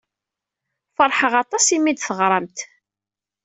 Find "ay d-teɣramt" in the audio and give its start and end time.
1.89-2.57